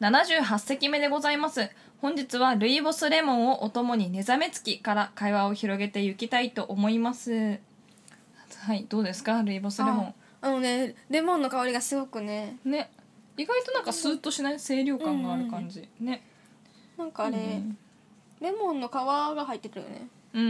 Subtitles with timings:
[0.00, 1.68] 78席目でございます。
[2.00, 7.58] 本日はルイボスレモンをお供に寝覚めつきから会話を広げていきたいと思います。
[8.60, 9.42] はいどうですか？
[9.42, 12.56] ルイボスレモあのねレモンの香りがすごくね。
[12.64, 12.90] ンね。
[13.36, 14.56] 意外となんかスーッとしない？
[14.58, 16.22] 清涼感がある感じ、ね。
[16.96, 17.76] なんかあれ、うん
[18.40, 20.08] レモンの皮が入ってるよね。
[20.32, 20.40] うー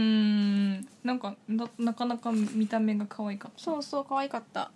[0.79, 0.87] ん。
[1.03, 3.61] なんかななかなか見た目が可愛かった。
[3.61, 4.71] そうそう可愛かった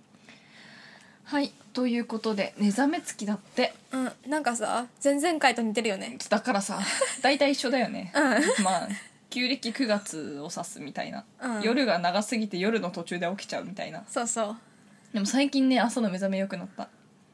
[1.25, 3.73] はいということで寝覚めつきだって。
[3.91, 6.17] うんなんかさ前々回と似てるよね。
[6.29, 6.79] だからさ
[7.21, 8.11] 大体一緒だよね。
[8.15, 8.63] うん。
[8.63, 8.87] まあ
[9.29, 11.61] 旧暦9月を指すみたいな、うん。
[11.63, 14.03] 夜が長すぎて夜の途中で起きちゃうみたいな。
[14.07, 14.57] そうそう。
[15.13, 16.89] でも最近ね朝の目覚め良くなった。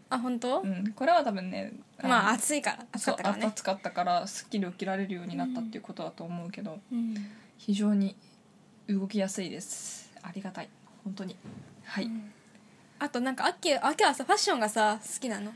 [0.09, 3.47] あ本当、うんこれは多分ねのまあ暑いから暑そうかったからね。
[3.47, 7.15] 暑かったからすっきり起きられるようになったっていうことだと思うけど、うん。
[7.57, 8.15] 非常に
[8.87, 10.11] 動きやすいです。
[10.21, 10.69] ありがたい。
[11.03, 11.35] 本当に。
[11.83, 12.09] はい
[13.03, 15.51] あとなんか秋秋はさファッションがさ好きなの？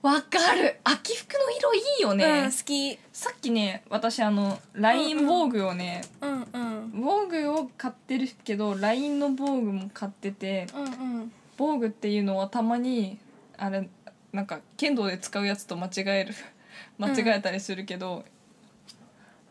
[0.00, 0.78] わ、かる。
[0.84, 2.96] 秋服の色いいよね、うん好き。
[3.12, 6.92] さっきね私あの LINE 防具をね、うんうん。
[6.94, 10.86] 防具を買ってるけど LINE の防具も買っててうんう
[11.24, 11.32] ん。
[11.56, 13.18] 防具っていうのはたまに
[13.56, 13.88] あれ
[14.32, 15.90] なんか剣道で使うやつと間違
[16.20, 16.34] える
[16.96, 18.24] 間違えたりするけど、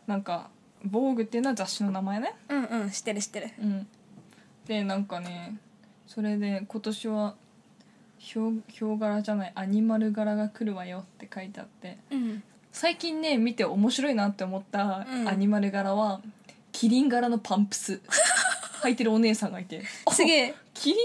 [0.06, 0.48] なんか
[0.82, 2.34] 防具っていうのは雑誌の名前ね。
[2.48, 3.50] うんうん知ってる知ってる。
[3.60, 3.86] うん。
[4.66, 5.58] でなんかね
[6.08, 7.34] それで今年は
[8.18, 12.42] ヒョウヒョウ柄じゃないアニマル柄が来るわよって書いてあってうん
[12.72, 15.28] 最近ね見て面白いなって思ったうん。
[15.28, 16.20] アニマル柄は、
[16.70, 18.00] キリン柄のパンプス。
[18.84, 19.82] 履いてるお姉さんがいて。
[20.12, 20.54] すげえ。
[20.74, 20.98] キリン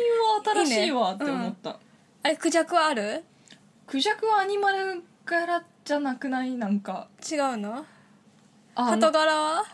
[0.54, 1.80] は新しいわって思った。
[2.22, 3.24] あれクジャクはある？
[3.88, 6.52] クジャクはアニマル柄じゃなくない？
[6.52, 7.08] なんか。
[7.32, 7.86] 違うの？
[8.76, 9.66] あ鳩柄は？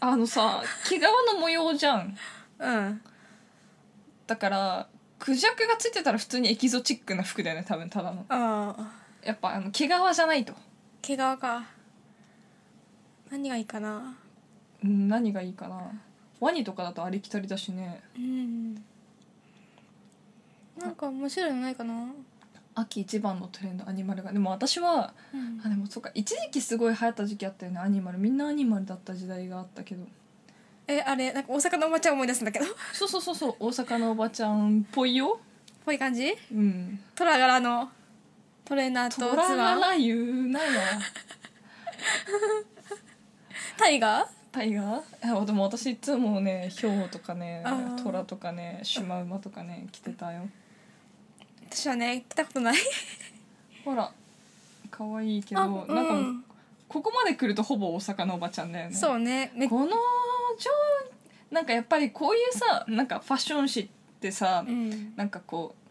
[0.00, 2.16] あのさ毛皮の模様じゃん。
[2.58, 3.02] うん
[4.26, 4.88] だから
[5.18, 8.24] クジャクがついてたら普通にエキゾチックな服だよね多分ただの。
[8.28, 10.52] ああやっぱあの毛皮じゃないと、
[11.02, 11.64] 毛皮か。
[13.30, 14.16] 何がいいかな。
[14.84, 15.90] うん、何がいいかな。
[16.38, 18.02] ワニとかだとありきたりだしね。
[18.16, 18.74] うん。
[20.78, 22.12] なんか面白いのないかな。
[22.74, 24.32] 秋一番のトレンドアニマルが。
[24.32, 25.60] でも私はうん。
[25.64, 28.18] あでもそっか一時期すごい流行った時期あったよねアニマル。
[28.18, 30.04] みんなアニマルだった時代があったけど
[30.88, 32.64] えあれなんか大阪のおばちゃん思い出すんだけど。
[32.92, 33.56] そうそうそうそう。
[33.58, 35.40] 大阪のおばちゃんっぽいよ。
[35.84, 36.34] ぽい感じ？
[36.52, 37.00] うん。
[37.14, 37.90] 虎柄の。
[38.64, 39.80] トレーナーとトラツアー。
[39.80, 40.66] 柄言うなよ。
[43.76, 44.26] タイガー？
[44.52, 45.44] タイガー？
[45.44, 47.64] でも私いつもねヒョウとかね
[48.02, 50.48] トラとかねシマウマとかね着てたよ。
[51.70, 52.76] 私はね来たことない。
[53.84, 54.10] ほら
[54.90, 56.42] 可愛いけどあなんか、うん
[56.88, 58.94] ここまで来るとほぼ大阪のおばちゃんだよね。
[58.94, 59.50] そうね。
[59.56, 59.96] めこの
[60.58, 60.70] 上
[61.50, 63.88] なんかやっぱりこういうさなんかファッション誌っ
[64.20, 65.14] てさ、うん。
[65.16, 65.86] なんかこう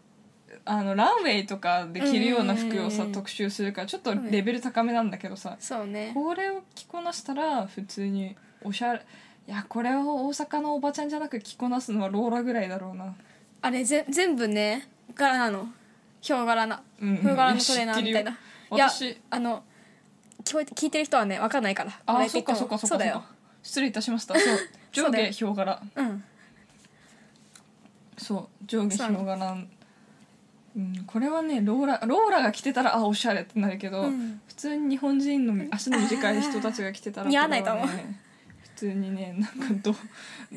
[0.65, 6.11] あのランウェイとかで着るような服をさ特集するからちょっとレベル高めなんだけどさそうね。
[6.13, 9.01] これを着こなしたら普通におしゃれ
[9.47, 13.13] いやこれを大阪のおばちゃんじゃなく着こなすのはローラぐらいだろうな。
[13.61, 15.67] あれぜ全部ね柄なの。
[16.21, 16.81] ヒョウ柄な。
[16.99, 18.31] うんヒョウ柄のトレーナーみたいな。
[18.31, 18.89] いや
[19.29, 19.63] あの
[20.43, 21.91] 聞こえて聞いてる人はね分かんないから。
[21.91, 23.13] こあそっかそうだよそっかそっか。
[23.13, 23.34] そっか
[23.65, 24.35] 失礼いたしました。
[24.35, 24.43] そう。
[24.91, 25.81] 上下ヒョウ柄。
[25.95, 26.23] うん。
[28.15, 28.65] そう。
[28.67, 29.57] 上下ヒョウ柄
[30.77, 31.03] うん。
[31.07, 34.39] これはねローラローラが着てたらあおしゃれってなるけど、うん。
[34.47, 37.87] 普通に日本人の足の短い人たちが着てたら似合わないと思う。
[37.87, 38.21] これはね
[38.61, 39.95] 普通にねなんかどう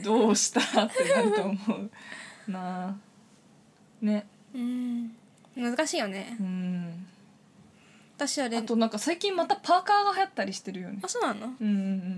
[0.03, 1.59] どうしたってなると思
[2.47, 2.51] う。
[2.51, 2.95] なあ。
[4.03, 4.27] ね。
[4.55, 5.17] うん。
[5.57, 6.37] 難しいよね。
[6.39, 7.07] うん。
[8.17, 10.99] 私はレあとなんか最近またパーカーが流行ったりしてるよね。
[11.03, 11.47] あそうなの？
[11.47, 12.18] うんうんうん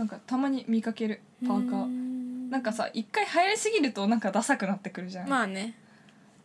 [0.00, 1.70] なんかたまに見かけるパー。
[1.70, 1.76] カ。
[1.76, 5.74] ーーなんかさ一回流行りすぎるとなんかダサくなってくるじゃん、まあね。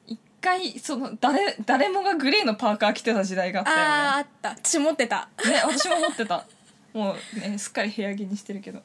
[0.06, 3.84] 一回その誰誰もがグレーのパーカー着てた時代があったよね。
[3.84, 4.50] あああった。
[4.62, 5.30] 私持ってた。
[5.46, 6.46] ね私も持ってた。
[6.94, 8.82] もうねすっかり部屋着にしてるけど。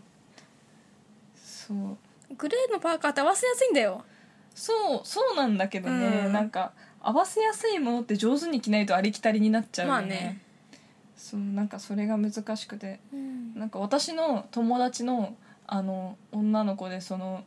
[1.35, 2.35] そう。
[2.37, 4.05] グレーのパーカーって合わせやすいんだよ。
[4.55, 6.33] そうそうなんだけどね、うん。
[6.33, 6.71] なんか
[7.01, 10.41] 合わせやすいものって上手に着ないとありきたりになっちゃうよね,、まあね。
[11.17, 13.01] そうなんかそれが難しくて。
[13.13, 15.37] うんなんか私の友達の
[15.67, 17.45] あの女の子でその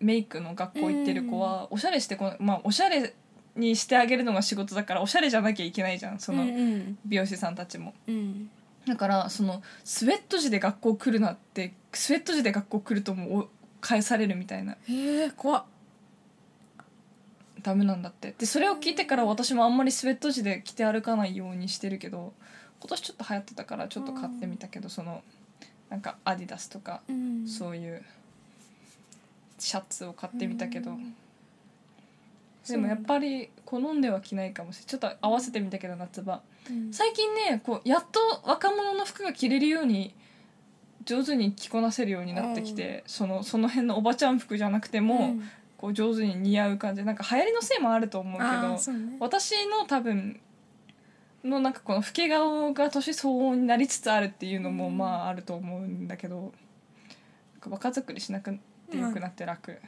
[0.00, 3.14] メイクの学校行ってる子は、おしゃれしてこまあおしゃれ
[3.54, 7.92] にしてあげるのが仕事だからおしゃれじゃなきゃいけないじゃんそのうん美容師さんたちも。
[8.08, 8.50] うん。
[8.86, 13.48] だからそのスウェット地で学校来るなってスウェット地で学校来るともうお
[13.82, 14.78] 返されるみたいな。
[14.88, 15.64] へえ怖っ。
[17.62, 18.34] ダメなんだって。
[18.38, 22.32] でそれを聞いてから私もあんまりスウェット地で着て歩かないようにしてるけど
[22.80, 25.22] 今年ちょっと流行ってたからちょっと買ってみたけどその
[25.90, 27.46] なんかアディダスとかうん。
[27.46, 28.02] そういう
[29.58, 30.92] シャツを買ってみたけど。
[30.92, 31.14] うん。
[32.66, 34.86] でもやっぱり好んでは着ないかもしれない。
[34.86, 36.40] ちょっと合わせてみたけど夏場。
[36.70, 36.92] うん。
[36.92, 40.14] 最近ねこうやっと若者の服が着れるように
[41.04, 45.50] 上手に着こなせるようになってきて、そのその辺のおばちゃん服じゃなくても、うん。
[45.78, 47.02] こう上手に似合う感じ。
[47.02, 49.16] なんか流行りのせいもあると思うけあどね。
[49.18, 50.38] 私の多分
[51.44, 54.98] のなんかこの老け顔が年相応になりつつあるっていうのもうん。
[54.98, 56.50] まああると思うんだけど、なん
[57.60, 58.58] か若作りしなく
[58.90, 59.78] てよくなって楽、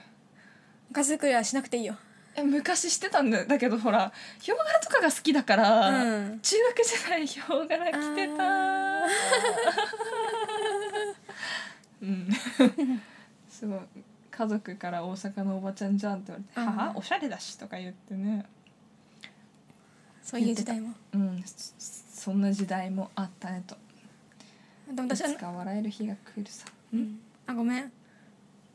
[0.93, 1.96] 家作りはしなくていいよ。
[2.34, 4.10] え昔してたんだだけどほら
[4.40, 6.40] ヒョウ柄とかが好きだから、うん。
[6.40, 9.05] 中学時代ヒョウ柄着てた。
[9.05, 9.06] あ
[12.00, 12.28] うん。
[13.50, 13.78] すごい。
[14.31, 18.46] 家族から大阪のおばちゃんじゃんって言われて「あーはあおしゃれだし」とか言ってね
[20.22, 20.94] そういう時代も。
[21.12, 21.74] うんそ
[22.22, 23.76] そんな時代もあったねと。
[24.86, 26.66] でも私はいつか笑える日が来るさ。
[26.92, 27.19] うん。
[27.46, 27.92] あごめん。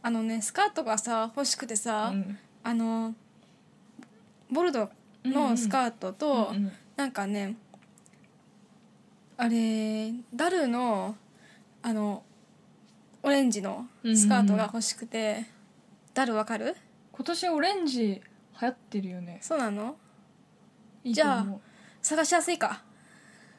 [0.02, 2.38] あのねスカートがさ欲しくてさ、うん。
[2.64, 3.16] あの
[4.52, 4.90] ボルド
[5.24, 6.72] のスカートと、うんうん。
[6.96, 7.56] なんかね
[9.38, 11.16] あれダルの
[11.82, 12.24] あの
[13.24, 15.46] オレンジのスカートが欲しくて、
[16.14, 16.76] ダルわかる？
[17.12, 18.22] 今年オレンジ流
[18.60, 19.40] 行ってるよね。
[19.42, 19.96] そうなの？
[21.08, 21.62] いいと思
[22.02, 22.82] 探しやすいか、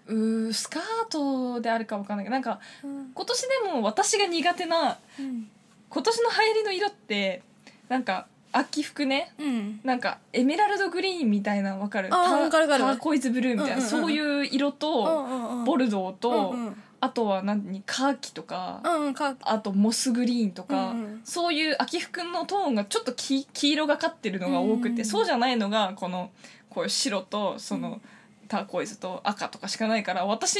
[0.06, 3.10] ううースカートであるかわかんないけどなんかうん。
[3.14, 5.48] 今年でも私が苦手なうん。
[5.90, 7.42] 今年の流行りの色って
[7.88, 9.32] なんか秋服ね。
[9.38, 9.80] うん。
[9.84, 12.08] なんかエメラルドグリーンみたいなわかる？
[12.10, 12.84] あータわかるわかる。
[12.84, 15.26] ターコイズブルーみたいな、うんうんうんそういう色と、
[15.66, 16.82] ボルルドーと、うんうん。
[17.00, 17.82] あとは何？
[17.84, 21.20] カーキとか、うんうんかあとモスグリーンとか、うんうん。
[21.24, 25.04] そういう秋服のトーンがちょっと黄黄色がかってるのが多くて、うんうん。
[25.04, 26.30] そうじゃないのがこの
[26.70, 28.00] こう白とその、
[28.48, 30.56] ターコイズと赤とかしかないから私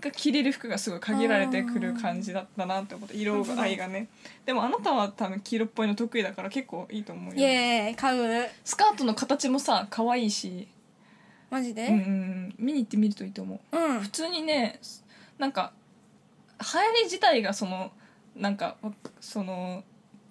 [0.00, 4.08] が着れる服がすごい限られてくる感じだったなって思って色合いがね。
[4.44, 8.48] でもあなたは多分黄色っぽいの得意だから結構いいと思うイよエーイ買う。
[8.64, 10.66] スカートの形もさ可愛いし、
[11.48, 11.86] マジで？
[11.86, 13.76] うん、見に行ってみるといいと思う。
[13.76, 14.00] うん。
[14.00, 14.80] 普通にね
[15.38, 15.72] なんか
[16.60, 17.92] 流行り自体がその
[18.34, 18.76] なんか
[19.20, 19.84] その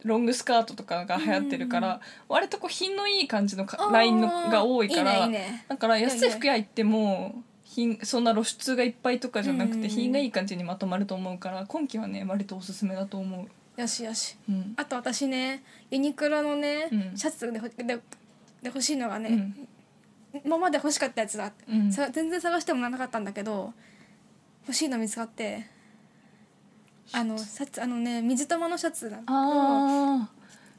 [0.03, 13.47] ロングスカートとかが流行ってるから、割とこう品のいい感じのラインのが多いからいいねだから安い服屋行っても品そんな露出がいっぱいとかじゃなくうんて品がいい感じにまとまると思うから今季はね割とおすすめだと思
[13.77, 14.37] う、よしよし。
[14.49, 14.73] うん。
[14.77, 17.17] あと私ねユニクロのね、うん。
[17.17, 17.99] シャツでほでで
[18.65, 19.67] 欲しいのがね、うん。
[20.45, 21.91] 今まで欲しかったやつが、うん。
[21.91, 23.73] さ全然探してもなかったんだけど
[24.61, 25.67] 欲しいの見つかって
[27.13, 30.29] あのシャツあのね水玉のシャツなんだ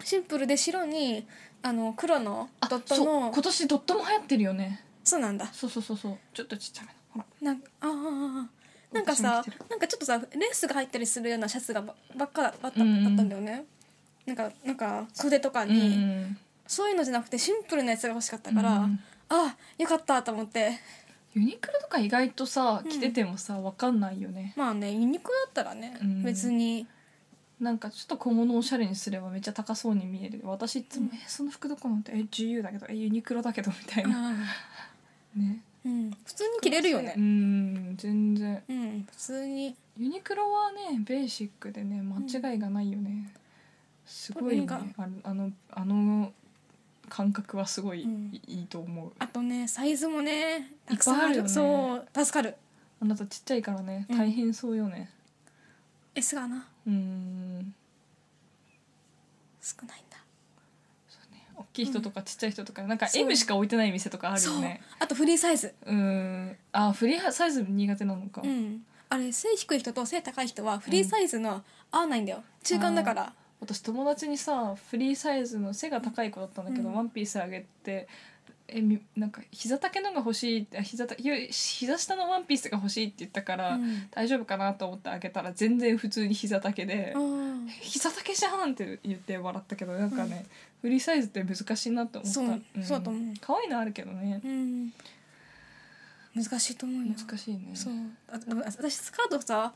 [0.04, 1.26] シンプルで白に
[1.62, 4.84] あの黒のあドットの今年ドットも流行ってるよね。
[5.02, 5.46] そうなんだ。
[5.52, 6.18] そうそうそうそう。
[6.34, 6.94] ちょっとちっちゃめの。
[7.10, 8.48] ほらなんあああ
[8.92, 13.14] あなんかさなんかちょっとさレースが入ったりするようなシャツがばばっかだばっかだうんうん。
[13.14, 13.64] ったんだよね、
[14.26, 20.78] なんかなんか袖とかうに、んそういうのじゃなくてシンプルなやつが欲しかったから、うんあよかったと思って
[21.34, 24.54] ユニクロとか意外とさ着ててもさわかんないよね。
[24.56, 26.22] まあねユニクロだったらね、うん。
[26.22, 26.86] 別に。
[27.60, 30.40] なんかちょっと小物をおしゃれにすればめっちゃ高そうに見える。
[30.44, 34.32] 私いつも「えその服どこの?」って「え GU だけどえユニクロだけど」みたいな。
[35.34, 35.60] ね。
[35.84, 36.10] うん。
[36.24, 37.14] 普通に着れるよね。
[37.16, 37.96] うん。
[37.96, 38.62] 全然。
[38.68, 39.74] うん普通に。
[39.96, 43.28] ユニクロはねベーシックでね間違いがないよね、
[44.06, 44.64] すごいね。
[44.64, 45.02] なんか。
[45.02, 46.32] あのあのあの
[47.08, 48.30] 感覚はすごいうん。
[48.46, 51.48] いいと思う、あとねサイズもねたくさんあるよね。
[51.48, 52.56] そう助かる。
[53.00, 54.06] あなたちっちゃいからね。
[54.08, 54.18] うん。
[54.18, 55.10] 大変そうよね。
[56.14, 56.66] S がな。
[56.86, 57.74] うん。
[59.60, 60.18] 少ないんだ。
[61.56, 63.22] 大きい人とかちっちゃい人とか、なんかそう。
[63.22, 64.54] M しか置いてない店とかあるそう。
[64.54, 65.74] よねあとフリーサイズ。
[65.84, 66.56] うん。
[66.72, 76.94] あフリーサイズ苦手なのか、うんあれ背低い人と背高い人はフリーサイズの合わないんだよ中間だから私友達にさフリーサイズの背が高い子だったんだけど、うん。
[76.94, 78.08] ワンピースあげて
[78.68, 84.08] えみなんか膝丈のが欲しいってあ膝たゆ膝下のワンピースが欲しいって言ったから、うん。
[84.10, 90.46] 大丈夫かなと思ってあげたら全然普通に膝丈でう、ん 膝丈じゃんって言って笑ったけどなんかね、
[90.82, 92.34] フリーサイズって難しいなと思った。
[92.34, 93.34] そうそうだと思う。
[93.40, 94.40] 可愛いのあるけどね。
[94.44, 94.92] うん。
[96.34, 97.14] 難しいと思うよ。
[97.16, 97.70] 難しいね。
[97.74, 97.94] そう。
[98.28, 99.74] あでも私スカートさ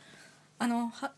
[0.58, 1.12] あのは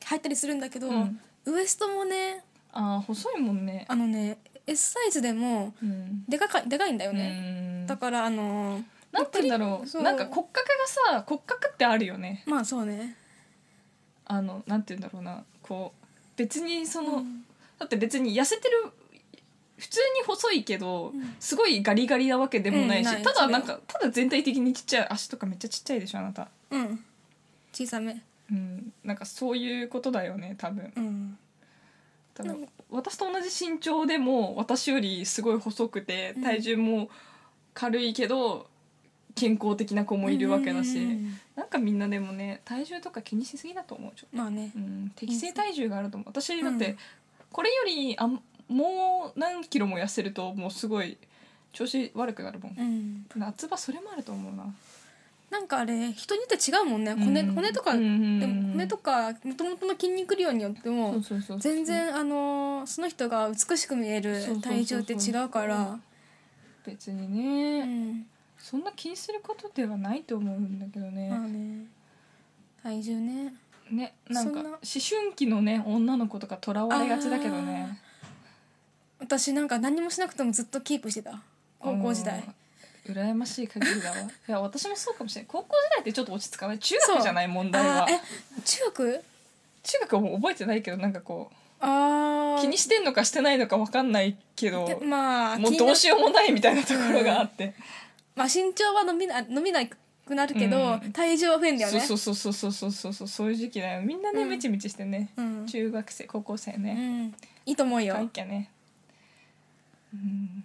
[0.00, 3.84] 履いたりするんだけど、うんウエストもねあー細いもんね。
[3.88, 6.24] あのね S サイズでもうん。
[6.28, 7.86] でかかでかいんだようね、ん。
[7.86, 8.80] だからあの
[9.10, 10.02] なんて言うんだろそう。
[10.02, 10.72] うなんか骨格が
[11.16, 12.44] さ骨格ってあるよね。
[12.46, 13.16] まあそうね。
[14.24, 15.44] あのなんて言うんだろうな。
[15.62, 16.06] こう
[16.36, 17.44] 別にその、うん。
[17.78, 18.90] だって別に痩せてる
[19.76, 21.36] 普通に細いけど、ん。
[21.40, 23.22] すごいガリガリなわけでもないし、うんない。
[23.22, 26.48] ただなんかただ全体的にちっちゃい足とかめっちゃちっちゃいでしょあなた。
[26.70, 27.04] うん。
[27.72, 28.22] 小さめ
[28.52, 30.92] うんなんかそういうことだよね多分。
[30.94, 31.38] うん。
[32.34, 32.68] 多分。
[32.90, 37.08] 私と同じ身長でも私よりすごい細くて体重も
[37.74, 38.68] 軽いけど
[39.34, 41.40] 健康的な子もいるわけだし、うんうんうん。
[41.56, 44.36] なんかみんなでもね体重とか気にしすぎだと思うちょっと。
[44.36, 44.70] まあね。
[44.76, 46.28] うん、適正体重があると思う。
[46.28, 46.96] 私だって、うん。
[47.50, 51.18] これよりあんもう何キロも痩せるともうすごい
[51.72, 53.26] 調子悪くなるもん、うん。
[53.36, 54.74] 夏場それもあると思うな
[55.52, 57.12] なんかあれ人によって違うもんね。
[57.12, 57.54] 骨,、うん。
[57.54, 61.16] 骨とか、でも骨とかもともとの筋肉量によっても
[61.58, 65.98] 全然あのーその人が美しく見える体重って違うから。
[66.86, 68.26] 別にうね、ん。
[68.58, 71.84] そんな気にすることではないと思うんだけどね、まあね。
[72.82, 73.54] 体重ね。
[73.90, 78.00] ねなんか思春期のね女の子とかとらわれがちだけどね。
[79.18, 81.42] 私なんか何もしなくてもずっとキープしてた。
[81.78, 82.38] 高校時代。
[82.38, 82.54] うん
[83.06, 84.16] 羨ましい限りだわ。
[84.48, 85.48] いや私もそうかもしれない。
[85.48, 88.04] 高校時代ってちょっと落ち着かない中学じゃない問題は。
[88.04, 88.20] あーえ
[88.64, 89.24] 中学？
[89.82, 91.54] 中学はもう覚えてないけどなんかこう
[91.84, 97.74] ああ気にしてんのかしてないのか分かんないけどでまあもう気になどうしようもないみたいなところがあって、
[98.36, 101.12] まあ身長は伸びな伸びなくなるけど、うん。
[101.12, 102.00] 体重は増えんだよね。
[102.00, 104.02] そうそうそうそうそうそうそうそういう時期だよ。
[104.02, 104.48] みんなね、うん。
[104.50, 105.66] ムチムチしてね、うん。
[105.66, 107.34] 中学生高校生うね、ん。
[107.66, 108.14] いいと思うよ。
[108.14, 108.70] 可愛いきゃね。
[110.14, 110.64] うん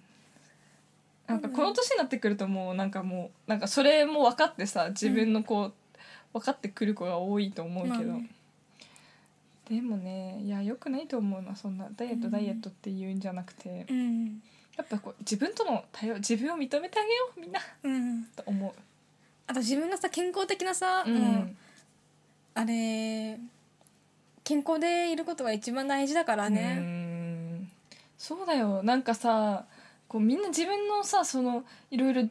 [1.41, 5.73] なんかこの年になってくるともうなんかもうなんかそれも分かってさ自分のこう、
[6.33, 8.29] 分かってくる子が多いと思うけど、まあね。
[9.69, 12.31] でもねいやよくないと思うなそんなダイエット、うん。
[12.31, 13.85] ダイエットって言うんじゃなくて。
[13.89, 14.41] うん。
[14.77, 17.59] やっぱこう自分との対応自分を認めてあげようみんな。
[17.83, 18.23] うん。
[18.35, 18.71] と思う、
[19.47, 21.57] あと自分がさ健康的なさ、うん。
[22.53, 23.39] あれ
[24.43, 27.71] 健康でいることが一番大事だからうねん。
[28.17, 28.81] そうだよ。
[28.83, 29.65] なんかさ
[30.07, 32.27] こうみんな自分のさそのいろいろ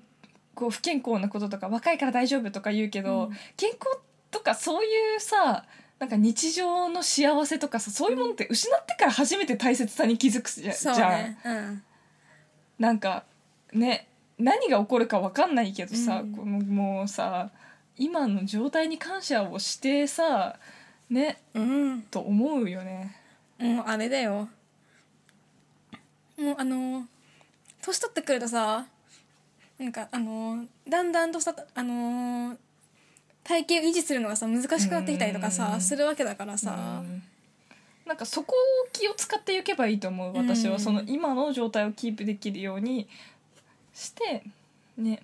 [0.55, 3.37] こう不健康なこととか若いから大丈夫とか言うけど、うん。
[3.57, 3.99] 健康
[4.31, 5.65] とかそういうさ
[5.99, 11.39] なんか日常の幸せとかさそういうものって失ってから初めて大切さに気づくじゃ,、じゃんね。
[11.45, 11.83] うん。
[12.79, 13.25] なんか
[13.73, 16.33] ね何が起こるか分かんないけどさ、うん。
[16.33, 17.51] このもうさ
[17.99, 20.59] 今の状態に感謝をしてさ
[21.11, 22.03] ねうん。
[22.03, 23.17] と思うよね。
[23.59, 24.49] もうあれだよ。
[26.39, 27.07] もうあの
[27.87, 28.87] 年取ってくるとさ
[29.79, 32.57] なんかあのだんだんとさあの
[33.45, 37.03] 体型を維持するのがさ難しくなってきたりとかさうんするわけだからさ。
[37.03, 37.23] うん。
[38.07, 43.09] なんかそこを気を使っていけばいいと思う私は、うんその今の状態をキープできるように
[43.93, 44.45] して
[44.97, 45.21] ね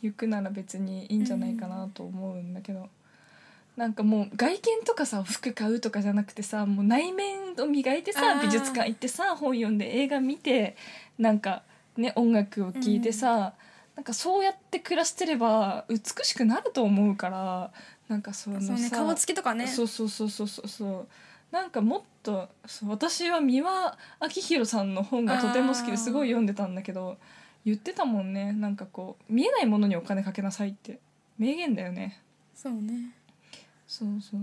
[0.00, 2.88] 行くなら別にいいんじゃないかなと思うんだけど、
[3.76, 8.20] なんかもう外見とかさ服買うとかじゃなくてさもう内面を磨いてあー。
[8.20, 10.76] さ美術館行ってさ本読んで映画見て
[11.18, 11.62] なんか
[11.96, 13.54] ね音楽を聴いてさ、
[13.96, 17.70] なんかそうやって暮らしてれば美しくなると思うから
[18.08, 19.66] なんかそのさそうね顔つきとかね。
[19.66, 21.08] そうそうそうそうそうそう。
[21.50, 27.18] なんかもっとそう私は三輪明宏さんの本がとても好きですごい読んでたんだけど
[27.64, 28.52] 言ってたもんね。
[28.52, 30.98] なんかこう見えないものにお金かけなさいって。
[31.38, 32.22] 名言だよね。
[32.54, 33.14] そうね
[33.92, 34.40] そうそう。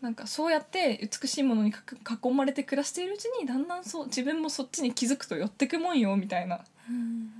[0.00, 6.64] なんかそうやって美しいものにかく囲まれて暮らしているうちにだんだんそう自分もそっちに気づくと寄ってくもんよみたいな。
[6.88, 7.30] うん。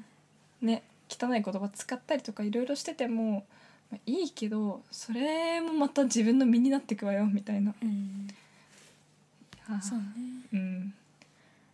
[0.63, 3.45] ね汚い言葉使ったりとかいろいろしてても、
[3.91, 7.75] まあ、いいけどそれもまた自分の身になってくわよみたいな。
[7.83, 8.29] うん。
[9.69, 10.05] あーそうね。
[10.53, 10.95] うん。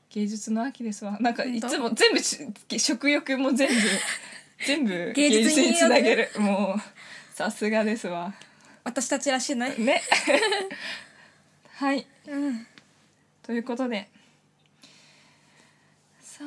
[0.08, 1.18] 芸術の秋ですわ。
[1.20, 2.38] なんかいつも全部し
[2.78, 3.74] 食欲も全部
[4.66, 6.30] 全部芸芸術に術につなげる。
[6.38, 8.32] もうさすがですわ
[8.86, 9.74] 私たちらしいね。
[9.78, 10.00] ね。
[11.74, 12.06] はい。
[12.28, 12.66] うん。
[13.42, 14.08] ということで。
[16.22, 16.44] さ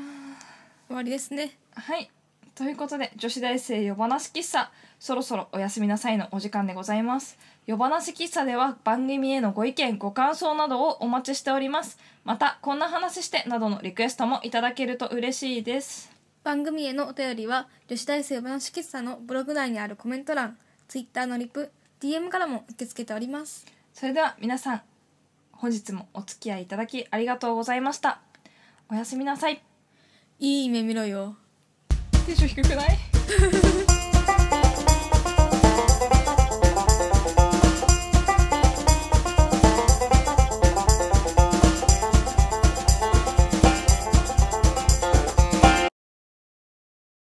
[0.87, 1.57] 終わりですね。
[1.75, 2.09] あはい。
[2.55, 4.71] ということで女子大生夜話喫茶。
[4.99, 7.37] そろそろおやすみなさいのお時間でございます。
[7.65, 11.99] 夜話喫茶では番組へのご意見ご感想などをお待ちしております。
[12.23, 16.09] またこんな話してなどのリクエストもいただけると嬉しいです。
[16.45, 21.69] 番組へのお便りは女子大生話喫茶のブログ内にあるコメント欄 Twitter のリプ
[22.01, 23.65] DM からも受け付けております。
[23.93, 24.81] それでは皆さん
[25.51, 28.19] 本日もお付き合いいただきありがとうございました。
[28.89, 29.61] おやすみなさい。
[30.39, 31.35] いい夢見ろよ。
[32.25, 32.97] テンション低くない？